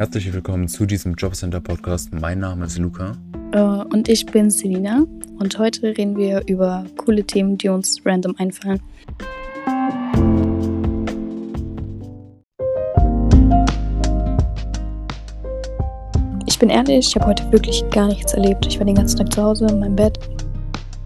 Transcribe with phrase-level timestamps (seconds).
[0.00, 2.10] Herzlich willkommen zu diesem Jobcenter Podcast.
[2.14, 3.18] Mein Name ist Luca.
[3.52, 5.04] Äh, und ich bin Selina.
[5.38, 8.80] Und heute reden wir über coole Themen, die uns random einfallen.
[16.46, 18.64] Ich bin ehrlich, ich habe heute wirklich gar nichts erlebt.
[18.64, 20.18] Ich war den ganzen Tag zu Hause in meinem Bett.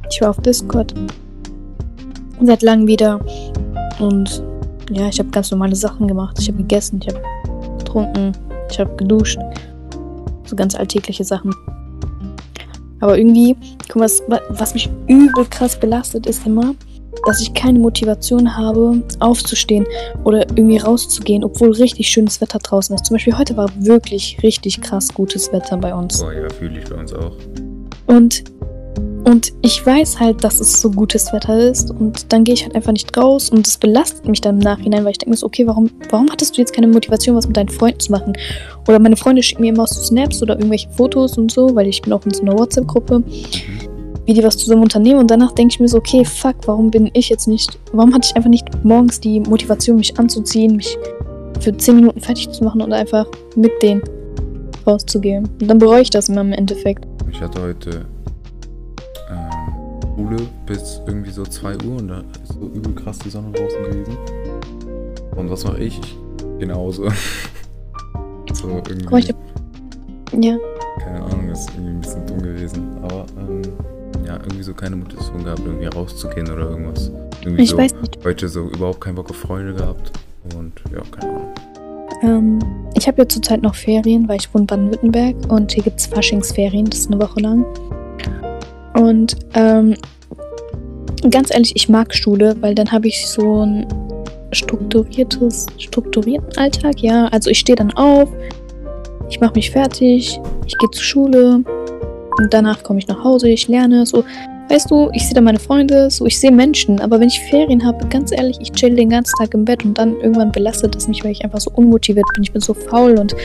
[0.08, 0.95] Ich war auf Discord.
[2.40, 3.18] Seit langem wieder.
[3.99, 4.40] Und
[4.93, 6.36] ja, ich habe ganz normale Sachen gemacht.
[6.39, 7.21] Ich habe gegessen, ich habe
[7.79, 8.35] getrunken,
[8.75, 9.39] ich habe geduscht.
[10.45, 11.55] So ganz alltägliche Sachen.
[13.00, 13.57] Aber irgendwie,
[13.89, 16.75] guck mal, was, was mich übel krass belastet, ist immer,
[17.27, 19.87] dass ich keine Motivation habe, aufzustehen
[20.25, 23.07] oder irgendwie rauszugehen, obwohl richtig schönes Wetter draußen ist.
[23.07, 26.21] Zum Beispiel heute war wirklich richtig krass gutes Wetter bei uns.
[26.21, 27.36] Boah, ja, fühle ich bei uns auch.
[28.07, 28.45] Und
[29.25, 32.75] und ich weiß halt, dass es so gutes Wetter ist und dann gehe ich halt
[32.75, 35.47] einfach nicht raus und es belastet mich dann im Nachhinein, weil ich denke mir so,
[35.47, 38.34] okay, warum, warum hattest du jetzt keine Motivation, was mit deinen Freunden zu machen?
[38.86, 42.03] Oder meine Freunde schicken mir immer so Snaps oder irgendwelche Fotos und so, weil ich
[42.03, 43.22] bin auch in so einer WhatsApp-Gruppe,
[44.27, 47.11] wie die was zusammen unternehmen und danach denke ich mir so, okay, fuck, warum bin
[47.14, 50.98] ich jetzt nicht, warum hatte ich einfach nicht morgens die Motivation, mich anzuziehen, mich
[51.61, 54.03] für 10 Minuten fertig zu machen und einfach mit denen
[54.86, 55.48] rauszugehen.
[55.62, 57.06] Und dann bereue ich das immer im Endeffekt.
[57.33, 58.06] Ich hatte heute
[60.14, 63.82] Schule bis irgendwie so 2 Uhr und da ist so übel krass die Sonne draußen
[63.84, 64.16] gewesen.
[65.36, 66.00] Und was mache ich?
[66.58, 67.08] Genauso.
[68.52, 69.34] so irgendwie.
[70.40, 70.56] Ja.
[70.98, 72.96] Keine Ahnung, ist irgendwie ein bisschen dumm gewesen.
[73.02, 73.62] Aber ähm,
[74.24, 77.10] ja, irgendwie so keine Motivation gehabt, irgendwie rauszugehen oder irgendwas.
[77.42, 78.24] Irgendwie ich so weiß nicht.
[78.24, 80.12] heute so überhaupt keinen Bock auf Freunde gehabt.
[80.56, 81.54] Und ja, keine Ahnung.
[82.22, 82.58] Ähm,
[82.94, 86.06] ich habe ja zurzeit noch Ferien, weil ich wohne in Baden-Württemberg und hier gibt es
[86.06, 87.64] Faschingsferien, das ist eine Woche lang.
[88.95, 89.97] Und ähm,
[91.31, 93.87] ganz ehrlich, ich mag Schule, weil dann habe ich so ein
[94.53, 97.27] strukturiertes, strukturierten Alltag, ja.
[97.28, 98.28] Also ich stehe dann auf,
[99.28, 101.65] ich mache mich fertig, ich gehe zur Schule
[102.38, 104.25] und danach komme ich nach Hause, ich lerne, so.
[104.71, 107.84] Weißt du, ich sehe da meine Freunde, so ich sehe Menschen, aber wenn ich Ferien
[107.84, 111.06] habe, ganz ehrlich, ich chill den ganzen Tag im Bett und dann irgendwann belastet es
[111.06, 112.44] mich, weil ich einfach so unmotiviert bin.
[112.44, 113.37] Ich bin so faul und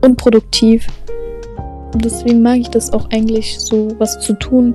[0.00, 0.86] unproduktiv.
[1.92, 4.74] Und deswegen mag ich das auch eigentlich, so was zu tun,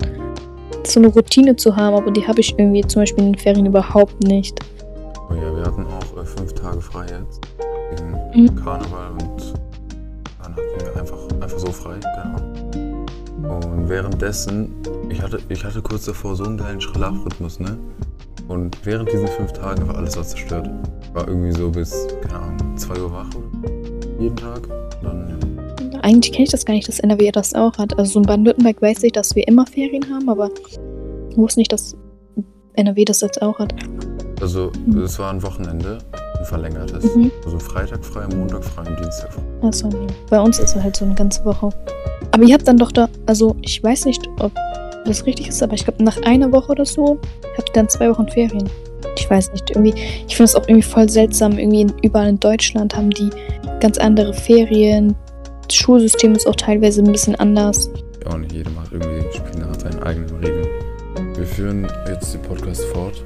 [0.85, 3.65] so eine Routine zu haben, aber die habe ich irgendwie zum Beispiel in den Ferien
[3.65, 4.59] überhaupt nicht.
[5.29, 7.41] Oh ja, wir hatten auch äh, fünf Tage frei jetzt.
[8.33, 8.55] Wegen mhm.
[8.55, 9.53] Karneval und
[10.41, 13.57] dann hatten wir einfach, einfach so frei, genau.
[13.57, 14.73] Und währenddessen,
[15.09, 17.77] ich hatte, ich hatte kurz davor so einen geilen Schlafrhythmus, ne?
[18.47, 20.69] Und während diesen fünf Tagen war alles was zerstört.
[21.13, 23.27] War irgendwie so bis, keine Ahnung, 2 Uhr wach
[24.19, 24.61] jeden Tag.
[26.03, 27.97] Eigentlich kenne ich das gar nicht, dass NRW das auch hat.
[27.97, 30.49] Also so in Baden-Württemberg weiß ich, dass wir immer Ferien haben, aber
[31.29, 31.95] ich wusste nicht, dass
[32.73, 33.73] NRW das jetzt auch hat.
[34.41, 34.69] Also
[35.01, 35.99] es war ein Wochenende,
[36.37, 37.15] ein verlängertes.
[37.15, 37.31] Mhm.
[37.45, 39.41] Also Freitag frei, Montag frei und Dienstag frei.
[39.61, 40.07] Achso, nee.
[40.29, 41.69] Bei uns ist es halt so eine ganze Woche.
[42.31, 44.51] Aber ihr habt dann doch da, also ich weiß nicht, ob
[45.05, 47.17] das richtig ist, aber ich glaube nach einer Woche oder so
[47.57, 48.69] habt ihr dann zwei Wochen Ferien.
[49.15, 49.93] Ich weiß nicht, irgendwie,
[50.27, 51.57] ich finde es auch irgendwie voll seltsam.
[51.57, 53.29] Irgendwie überall in Deutschland haben die
[53.79, 55.15] ganz andere Ferien,
[55.67, 57.89] das Schulsystem ist auch teilweise ein bisschen anders.
[58.25, 60.67] Ja, nicht jeder macht irgendwie Spiel nach seinen eigenen Regeln.
[61.35, 63.23] Wir führen jetzt den Podcast fort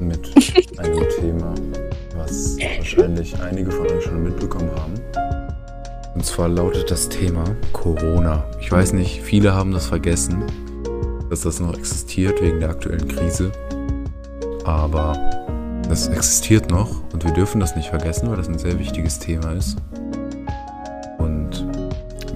[0.00, 0.18] mit
[0.78, 1.54] einem Thema,
[2.16, 4.94] was wahrscheinlich einige von euch schon mitbekommen haben.
[6.14, 8.44] Und zwar lautet das Thema Corona.
[8.60, 10.44] Ich weiß nicht, viele haben das vergessen,
[11.30, 13.50] dass das noch existiert wegen der aktuellen Krise.
[14.64, 15.12] Aber
[15.88, 19.52] das existiert noch und wir dürfen das nicht vergessen, weil das ein sehr wichtiges Thema
[19.52, 19.76] ist.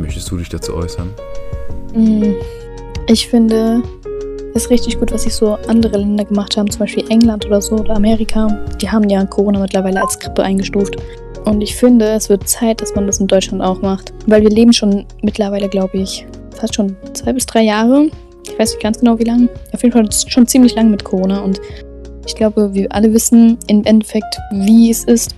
[0.08, 1.10] Möchtest du dich dazu äußern?
[1.92, 2.32] Mm,
[3.08, 3.82] ich finde
[4.54, 7.74] es richtig gut, was sich so andere Länder gemacht haben, zum Beispiel England oder so
[7.76, 8.48] oder Amerika.
[8.80, 10.97] Die haben ja Corona mittlerweile als Grippe eingestuft.
[11.44, 14.14] Und ich finde, es wird Zeit, dass man das in Deutschland auch macht.
[14.26, 16.26] Weil wir leben schon mittlerweile, glaube ich,
[16.58, 18.08] fast schon zwei bis drei Jahre.
[18.47, 19.50] Ich weiß nicht ganz genau, wie lange.
[19.74, 21.41] Auf jeden Fall schon ziemlich lang mit Corona.
[21.41, 21.60] Und
[22.26, 25.34] ich glaube, wir alle wissen im Endeffekt, wie es ist.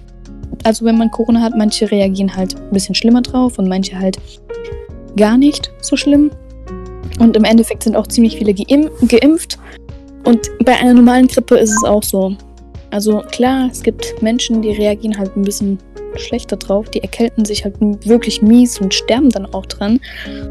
[0.65, 4.19] Also wenn man Corona hat, manche reagieren halt ein bisschen schlimmer drauf und manche halt
[5.17, 6.31] gar nicht so schlimm.
[7.19, 9.59] Und im Endeffekt sind auch ziemlich viele geim geimpft.
[10.25, 12.35] Und bei einer normalen Grippe ist es auch so.
[12.91, 15.79] Also klar, es gibt Menschen, die reagieren halt ein bisschen
[16.17, 16.89] schlechter drauf.
[16.91, 20.01] Die erkälten sich halt wirklich mies und sterben dann auch dran.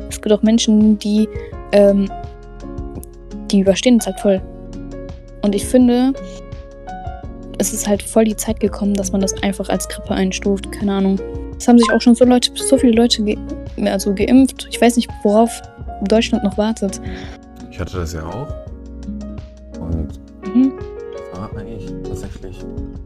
[0.09, 1.27] Es gibt auch Menschen, die,
[1.71, 2.09] ähm,
[3.51, 4.41] die überstehen es halt voll.
[5.41, 6.13] Und ich finde,
[7.59, 10.71] es ist halt voll die Zeit gekommen, dass man das einfach als Grippe einstuft.
[10.71, 11.19] Keine Ahnung.
[11.57, 13.37] Es haben sich auch schon so Leute, so viele Leute ge
[13.85, 14.67] also geimpft.
[14.71, 15.61] Ich weiß nicht, worauf
[16.07, 17.01] Deutschland noch wartet.
[17.69, 18.47] Ich hatte das ja auch.
[19.79, 20.19] Und
[20.55, 20.73] mhm.
[21.15, 22.57] es war eigentlich tatsächlich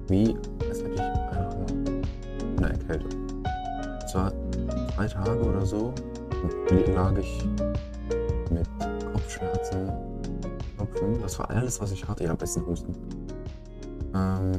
[0.07, 0.35] wie,
[0.69, 1.55] als hätte ich einfach
[2.57, 3.11] eine Erkältung.
[4.05, 4.31] Es war
[4.95, 5.94] Tage oder so
[6.94, 7.44] lag ich
[8.51, 8.67] mit
[9.11, 9.91] Kopfschmerzen,
[10.77, 11.21] Kopfen.
[11.21, 12.23] Das war alles, was ich hatte.
[12.23, 12.94] Ja, besten Husten.
[14.13, 14.51] Ähm,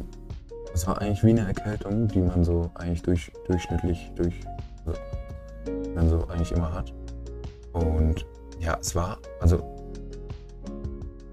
[0.72, 4.34] es war eigentlich wie eine Erkältung, die man so eigentlich durch, durchschnittlich durch,
[4.84, 5.00] also,
[5.94, 6.92] man so eigentlich immer hat.
[7.72, 8.26] Und
[8.60, 9.62] ja, es war, also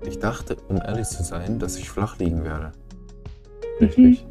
[0.06, 2.72] ich dachte, um ehrlich zu sein, dass ich flach liegen werde.
[3.80, 4.26] Richtig.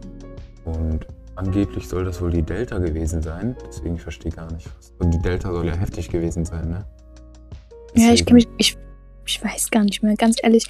[0.65, 0.73] Mhm.
[0.73, 3.57] Und angeblich soll das wohl die Delta gewesen sein.
[3.67, 4.93] Deswegen ich verstehe gar nicht was.
[4.99, 6.85] Und die Delta soll ja heftig gewesen sein, ne?
[7.89, 8.07] Deswegen.
[8.07, 8.79] Ja, ich kann mich, ich,
[9.27, 10.67] ich weiß gar nicht mehr, ganz ehrlich.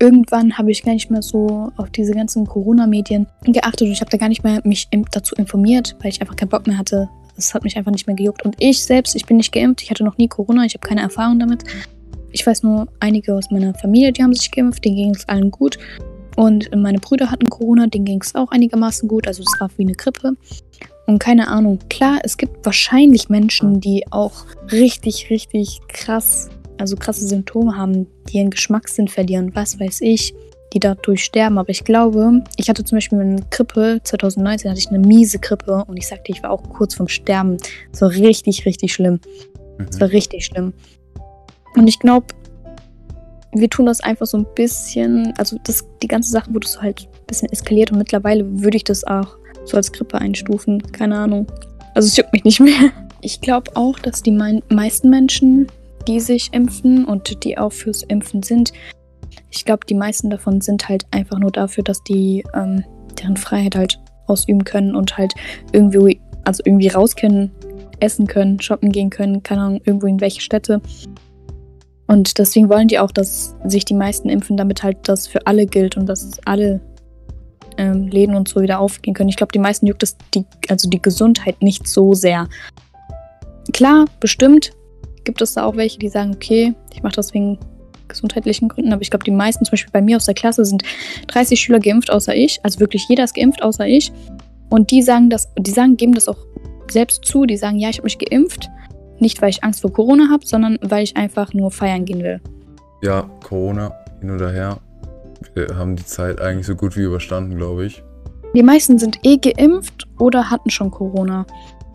[0.00, 4.10] Irgendwann habe ich gar nicht mehr so auf diese ganzen Corona-Medien geachtet und ich habe
[4.10, 7.08] da gar nicht mehr mich dazu informiert, weil ich einfach keinen Bock mehr hatte.
[7.36, 8.44] Es hat mich einfach nicht mehr gejuckt.
[8.44, 11.02] Und ich selbst, ich bin nicht geimpft, ich hatte noch nie Corona, ich habe keine
[11.02, 11.64] Erfahrung damit.
[12.32, 15.50] Ich weiß nur, einige aus meiner Familie, die haben sich geimpft, denen ging es allen
[15.50, 15.78] gut.
[16.36, 19.26] Und meine Brüder hatten Corona, denen ging es auch einigermaßen gut.
[19.26, 20.32] Also es war wie eine Grippe.
[21.06, 26.48] Und keine Ahnung, klar, es gibt wahrscheinlich Menschen, die auch richtig, richtig krass,
[26.80, 30.34] also krasse Symptome haben, die ihren Geschmackssinn verlieren, was weiß ich,
[30.72, 31.58] die dadurch sterben.
[31.58, 35.84] Aber ich glaube, ich hatte zum Beispiel eine Grippe, 2019 hatte ich eine miese Grippe
[35.86, 37.56] und ich sagte, ich war auch kurz vorm Sterben.
[37.92, 39.20] Es war richtig, richtig schlimm.
[39.88, 40.00] Es mhm.
[40.00, 40.72] war richtig schlimm.
[41.76, 42.26] Und ich glaube,
[43.52, 47.02] wir tun das einfach so ein bisschen, also das, die ganze Sache wurde so halt
[47.02, 50.80] ein bisschen eskaliert und mittlerweile würde ich das auch so als Grippe einstufen.
[50.92, 51.46] Keine Ahnung.
[51.94, 52.90] Also es juckt mich nicht mehr.
[53.20, 55.66] Ich glaube auch, dass die meisten Menschen,
[56.10, 58.72] die sich impfen und die auch fürs Impfen sind,
[59.48, 62.84] ich glaube, die meisten davon sind halt einfach nur dafür, dass die ähm,
[63.20, 65.34] deren Freiheit halt ausüben können und halt
[65.72, 67.52] irgendwie, also irgendwie raus können,
[68.00, 70.80] essen können, shoppen gehen können, keine Ahnung, irgendwo in welche Städte.
[72.08, 75.66] Und deswegen wollen die auch, dass sich die meisten impfen, damit halt das für alle
[75.66, 76.80] gilt und dass alle
[77.76, 79.28] ähm, Läden und so wieder aufgehen können.
[79.28, 82.48] Ich glaube, die meisten juckt es die, also die Gesundheit nicht so sehr.
[83.72, 84.72] Klar, bestimmt
[85.24, 87.58] gibt es da auch welche, die sagen, okay, ich mache das wegen
[88.08, 90.82] gesundheitlichen Gründen, aber ich glaube, die meisten, zum Beispiel bei mir aus der Klasse, sind
[91.28, 92.60] 30 Schüler geimpft, außer ich.
[92.62, 94.12] Also wirklich jeder ist geimpft, außer ich.
[94.68, 96.38] Und die sagen das, die sagen, geben das auch
[96.90, 98.68] selbst zu, die sagen, ja, ich habe mich geimpft.
[99.18, 102.40] Nicht, weil ich Angst vor Corona habe, sondern weil ich einfach nur feiern gehen will.
[103.02, 104.78] Ja, Corona hin oder her.
[105.54, 108.02] Wir haben die Zeit eigentlich so gut wie überstanden, glaube ich.
[108.54, 111.46] Die meisten sind eh geimpft oder hatten schon Corona.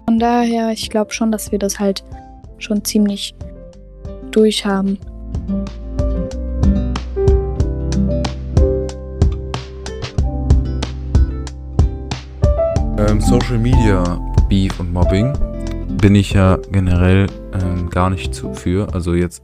[0.06, 2.04] Von daher, ich glaube schon, dass wir das halt
[2.57, 3.36] schon ziemlich
[4.31, 4.98] durch haben.
[12.98, 14.19] Ähm, Social Media
[14.50, 15.34] Beef und Mobbing
[16.02, 18.94] bin ich ja generell ähm, gar nicht zu, für.
[18.94, 19.44] Also jetzt,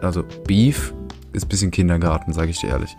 [0.00, 0.94] also Beef
[1.32, 2.96] ist ein bisschen Kindergarten, sage ich dir ehrlich.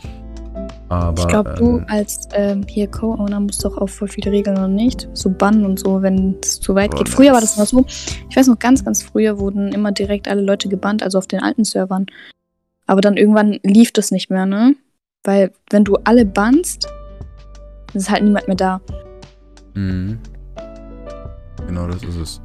[0.92, 4.58] Aber, ich glaube, ähm, du als ähm, hier Co-Owner musst doch auch voll viele Regeln
[4.58, 5.08] oder nicht.
[5.14, 7.08] So bannen und so, wenn es zu weit geht.
[7.08, 7.86] Früher war das noch so.
[8.30, 11.42] Ich weiß noch, ganz, ganz früher wurden immer direkt alle Leute gebannt, also auf den
[11.42, 12.08] alten Servern.
[12.88, 14.76] Aber dann irgendwann lief das nicht mehr, ne?
[15.24, 16.90] Weil wenn du alle bannst,
[17.94, 18.82] ist halt niemand mehr da.
[19.76, 20.20] Mhm.
[21.68, 22.42] Genau, das ist es.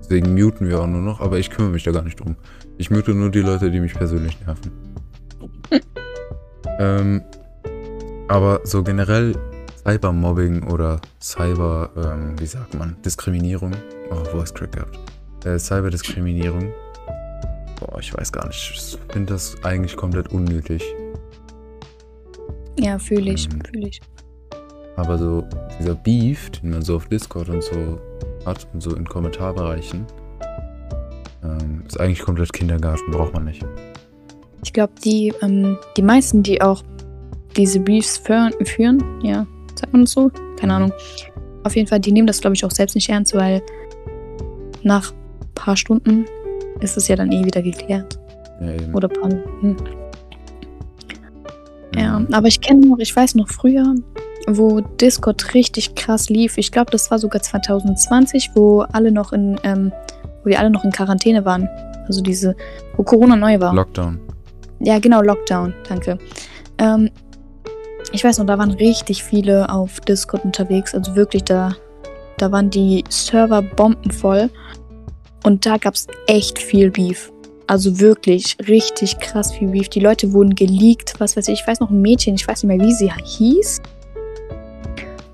[0.00, 2.36] Deswegen muten wir auch nur noch, aber ich kümmere mich da gar nicht drum.
[2.76, 4.72] Ich mute nur die Leute, die mich persönlich nerven.
[6.78, 7.22] ähm,
[8.28, 9.34] aber so generell
[9.84, 13.72] Cybermobbing oder Cyber, ähm, wie sagt man, Diskriminierung.
[14.10, 14.98] Oh, Voice Crack gehabt.
[15.44, 16.72] Äh, Cyberdiskriminierung.
[17.80, 18.72] Boah, ich weiß gar nicht.
[18.74, 20.82] Ich finde das eigentlich komplett unnötig.
[22.78, 24.00] Ja, fühle ich, ähm, fühle ich.
[24.96, 25.44] Aber so
[25.78, 27.98] dieser Beef, den man so auf Discord und so
[28.44, 30.04] hat und so in Kommentarbereichen.
[31.44, 33.64] Ähm, ist eigentlich komplett Kindergarten, braucht man nicht.
[34.64, 36.82] Ich glaube, die, ähm, die meisten, die auch
[37.58, 40.30] diese Briefs führen, ja, sagt man das so?
[40.58, 40.92] Keine Ahnung.
[41.64, 43.60] Auf jeden Fall, die nehmen das, glaube ich, auch selbst nicht ernst, weil
[44.82, 46.24] nach ein paar Stunden
[46.80, 48.18] ist es ja dann eh wieder geklärt.
[48.60, 48.94] Ja, eben.
[48.94, 49.76] Oder paar Minuten.
[51.96, 53.94] Ja, aber ich kenne noch, ich weiß noch früher,
[54.46, 56.56] wo Discord richtig krass lief.
[56.58, 59.92] Ich glaube, das war sogar 2020, wo alle noch in, ähm,
[60.42, 61.68] wo wir alle noch in Quarantäne waren.
[62.06, 62.54] Also diese,
[62.96, 63.74] wo Corona neu war.
[63.74, 64.20] Lockdown.
[64.80, 66.18] Ja, genau, Lockdown, danke.
[66.78, 67.10] Ähm,
[68.12, 70.94] ich weiß noch, da waren richtig viele auf Discord unterwegs.
[70.94, 71.74] Also wirklich, da,
[72.38, 74.50] da waren die Server bombenvoll.
[75.44, 77.32] Und da gab es echt viel Beef.
[77.66, 79.88] Also wirklich richtig krass viel Beef.
[79.88, 81.60] Die Leute wurden geleakt, was weiß ich.
[81.60, 83.82] Ich weiß noch ein Mädchen, ich weiß nicht mehr, wie sie hieß.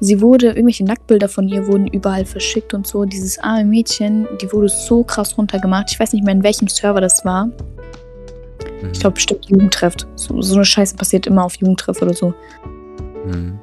[0.01, 3.05] Sie wurde, irgendwelche Nacktbilder von ihr wurden überall verschickt und so.
[3.05, 5.93] Dieses arme Mädchen, die wurde so krass runtergemacht.
[5.93, 7.49] Ich weiß nicht mehr, in welchem Server das war.
[8.83, 8.91] Mhm.
[8.93, 9.95] Ich glaube, bestimmt Jugendtreff.
[10.17, 12.35] So, so eine Scheiße passiert immer auf Jugendtreff oder so.
[13.27, 13.59] Mhm.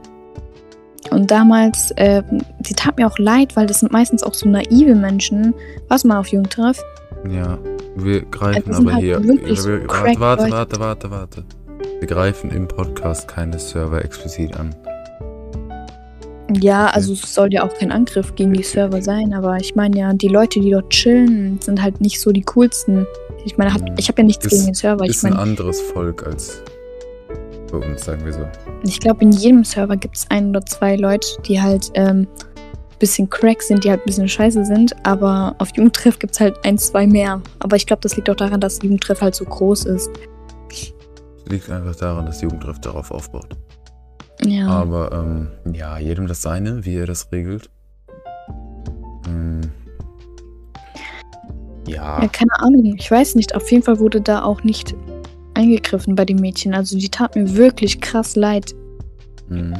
[1.09, 2.23] Und damals, äh,
[2.59, 5.53] die tat mir auch leid, weil das sind meistens auch so naive Menschen.
[5.89, 6.81] Was mal auf Jugendtreff?
[7.29, 7.57] Ja,
[7.95, 9.21] wir greifen sind aber halt hier.
[9.23, 11.43] wir, warte, warte, warte, warte, warte.
[11.99, 14.73] Wir greifen im Podcast keine Server explizit an.
[16.59, 19.97] Ja, also es soll ja auch kein Angriff gegen die Server sein, aber ich meine
[19.97, 23.05] ja, die Leute, die dort chillen, sind halt nicht so die coolsten.
[23.45, 25.03] Ich meine, hat, ich habe ja nichts Ist- gegen den Server.
[25.05, 26.61] Ich Ist ein meine, anderes Volk als
[27.71, 28.45] bei uns, sagen wir so.
[28.83, 32.27] ich glaube, in jedem Server gibt es ein oder zwei Leute, die halt ähm,
[32.99, 36.55] bisschen crack sind, die halt ein bisschen scheiße sind, aber auf Jugendtreff gibt es halt
[36.65, 37.41] ein, zwei mehr.
[37.59, 40.09] Aber ich glaube, das liegt auch daran, dass Jugendtreff halt so groß ist.
[41.47, 43.47] Liegt einfach daran, dass Jugendtreff darauf aufbaut.
[44.45, 44.67] Ja.
[44.67, 47.69] Aber ähm, ja, jedem das seine, wie er das regelt.
[51.91, 52.95] Ja, Ja, keine Ahnung.
[52.97, 53.55] Ich weiß nicht.
[53.55, 54.95] Auf jeden Fall wurde da auch nicht
[55.53, 56.73] eingegriffen bei den Mädchen.
[56.73, 58.73] Also die tat mir wirklich krass leid.
[59.49, 59.73] hm.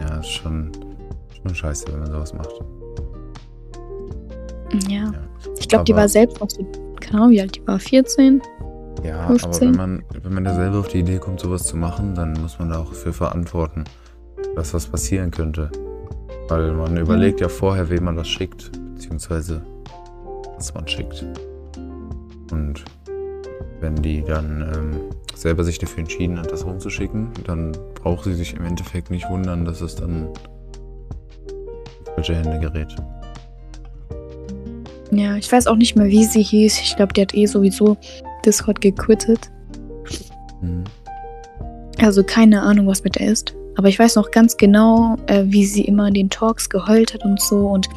[0.00, 0.70] ja, ist schon,
[1.42, 2.52] schon scheiße, wenn man sowas macht.
[4.88, 5.04] Ja.
[5.04, 5.12] Ja.
[5.58, 6.64] Ich glaube, die war selbst noch so,
[7.00, 8.40] keine Ahnung, wie alt die war, 14?
[9.04, 9.48] Ja, 15.
[9.48, 12.34] aber wenn man, wenn man da selber auf die Idee kommt, sowas zu machen, dann
[12.40, 13.84] muss man da auch für verantworten,
[14.54, 15.70] dass was passieren könnte.
[16.48, 19.62] Weil man überlegt ja vorher, wem man das schickt, beziehungsweise
[20.74, 21.24] man schickt.
[22.50, 22.84] Und
[23.80, 25.00] wenn die dann ähm,
[25.34, 29.64] selber sich dafür entschieden hat, das rumzuschicken, dann braucht sie sich im Endeffekt nicht wundern,
[29.64, 30.28] dass es dann
[32.06, 32.94] in falsche Hände gerät.
[35.10, 36.80] Ja, ich weiß auch nicht mehr, wie sie hieß.
[36.80, 37.96] Ich glaube, die hat eh sowieso
[38.46, 39.50] Discord gequittet.
[40.60, 40.84] Mhm.
[41.98, 43.54] Also keine Ahnung, was mit der ist.
[43.76, 47.24] Aber ich weiß noch ganz genau, äh, wie sie immer in den Talks geheult hat
[47.24, 47.66] und so.
[47.68, 47.88] Und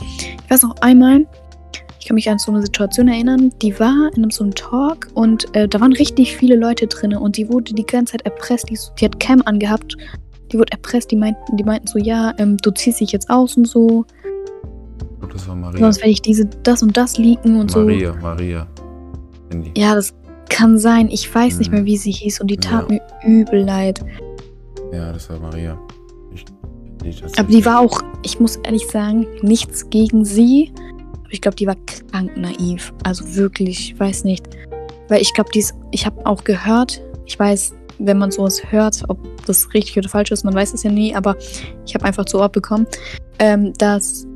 [0.44, 1.26] ich weiß noch einmal,
[2.06, 5.08] ich kann mich an so eine Situation erinnern, die war in einem so einem Talk
[5.16, 8.70] und äh, da waren richtig viele Leute drin und die wurde die ganze Zeit erpresst.
[8.70, 9.98] Die, die hat Cam angehabt.
[10.52, 13.58] Die wurde erpresst, die meinten, die meinten so, ja, ähm, du ziehst dich jetzt aus
[13.58, 14.06] und so.
[15.20, 15.80] Glaube, das war Maria.
[15.80, 17.80] Sonst werde ich diese, das und das leaken und so.
[17.80, 18.68] Maria, Maria.
[19.76, 20.14] Ja, das
[20.50, 21.10] kann sein.
[21.10, 21.78] Ich weiß nicht Mhm.
[21.78, 23.00] mehr, wie sie hieß und die tat Ja.
[23.24, 24.06] mir übel leid.
[24.94, 25.76] Ja, das war Maria.
[26.32, 26.46] Ich,
[27.02, 30.72] die Aber die war auch, ich muss ehrlich sagen, nichts gegen sie.
[31.26, 32.94] Aber ich glaube, die war krank naiv.
[33.04, 34.48] Also wirklich, ich weiß nicht.
[35.10, 39.18] Weil ich glaube, dies, ich habe auch gehört, ich weiß, wenn man sowas hört, ob
[39.46, 41.36] das richtig oder falsch ist, man weiß es ja nie, aber
[41.86, 42.88] ich habe einfach zu Ort bekommen,
[43.40, 44.28] ähm, dass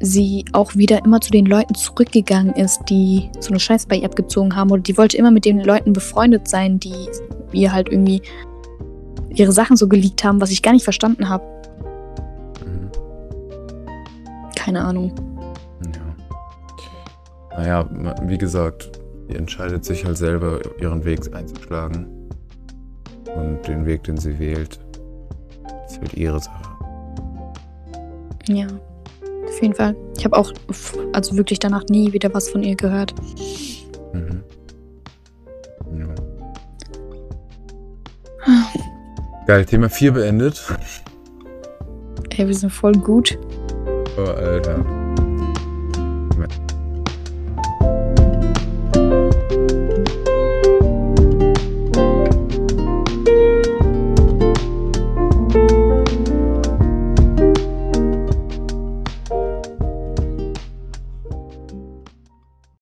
[0.00, 4.06] sie auch wieder immer zu den Leuten zurückgegangen ist, die so eine Scheiße bei ihr
[4.06, 4.70] abgezogen haben.
[4.72, 7.08] Oder die wollte immer mit den Leuten befreundet sein, die
[7.52, 8.20] ihr halt irgendwie
[9.30, 11.44] ihre Sachen so geleakt haben, was ich gar nicht verstanden habe.
[12.64, 12.90] Mhm.
[14.56, 15.31] Keine Ahnung.
[17.56, 17.84] Ja.
[17.84, 18.92] Naja, wie gesagt,
[19.28, 22.06] die entscheidet sich halt selber, ihren Weg einzuschlagen.
[23.34, 24.78] Und den Weg, den sie wählt,
[25.86, 26.62] ist halt ihre Sache.
[28.48, 28.66] Ja,
[29.46, 29.96] auf jeden Fall.
[30.18, 30.52] Ich habe auch,
[31.12, 33.14] also wirklich danach nie wieder was von ihr gehört.
[34.12, 34.42] Mhm.
[35.96, 36.08] Ja.
[39.46, 40.62] Geil, Thema 4 beendet.
[42.30, 43.38] Ey, wir sind voll gut.
[44.18, 45.01] Oh, Alter.